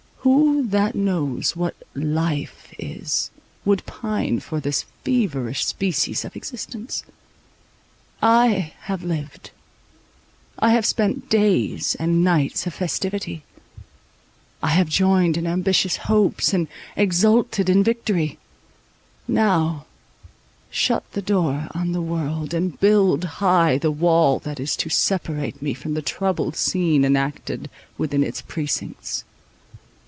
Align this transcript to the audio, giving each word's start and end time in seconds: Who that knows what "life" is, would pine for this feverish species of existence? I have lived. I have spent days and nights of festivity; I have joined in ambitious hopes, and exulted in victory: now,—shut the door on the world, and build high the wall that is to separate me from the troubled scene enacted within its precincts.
Who 0.23 0.67
that 0.67 0.93
knows 0.93 1.55
what 1.55 1.75
"life" 1.95 2.71
is, 2.77 3.31
would 3.65 3.83
pine 3.87 4.39
for 4.39 4.59
this 4.59 4.85
feverish 5.03 5.65
species 5.65 6.23
of 6.23 6.35
existence? 6.35 7.03
I 8.21 8.73
have 8.81 9.03
lived. 9.03 9.49
I 10.59 10.69
have 10.73 10.85
spent 10.85 11.27
days 11.29 11.95
and 11.95 12.23
nights 12.23 12.67
of 12.67 12.75
festivity; 12.75 13.43
I 14.61 14.69
have 14.69 14.87
joined 14.87 15.37
in 15.37 15.47
ambitious 15.47 15.95
hopes, 15.97 16.53
and 16.53 16.67
exulted 16.95 17.67
in 17.67 17.83
victory: 17.83 18.37
now,—shut 19.27 21.11
the 21.13 21.23
door 21.23 21.67
on 21.71 21.93
the 21.93 22.01
world, 22.01 22.53
and 22.53 22.79
build 22.79 23.23
high 23.41 23.79
the 23.79 23.91
wall 23.91 24.37
that 24.41 24.59
is 24.59 24.75
to 24.77 24.89
separate 24.89 25.63
me 25.63 25.73
from 25.73 25.95
the 25.95 26.01
troubled 26.03 26.55
scene 26.55 27.03
enacted 27.03 27.71
within 27.97 28.23
its 28.23 28.43
precincts. 28.43 29.23